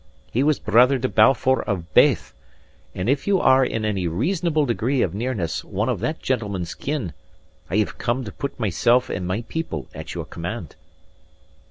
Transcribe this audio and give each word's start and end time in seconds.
He 0.31 0.41
was 0.41 0.57
brother 0.57 0.97
to 0.97 1.07
Balfour 1.07 1.61
of 1.61 1.93
Baith; 1.93 2.33
and 2.95 3.07
if 3.07 3.27
you 3.27 3.39
are 3.39 3.63
in 3.63 3.85
any 3.85 4.07
reasonable 4.07 4.65
degree 4.65 5.03
of 5.03 5.13
nearness 5.13 5.63
one 5.63 5.89
of 5.89 5.99
that 5.99 6.23
gentleman's 6.23 6.73
kin, 6.73 7.13
I 7.69 7.75
have 7.77 7.99
come 7.99 8.23
to 8.23 8.31
put 8.31 8.59
myself 8.59 9.11
and 9.11 9.27
my 9.27 9.43
people 9.43 9.85
at 9.93 10.15
your 10.15 10.25
command." 10.25 10.75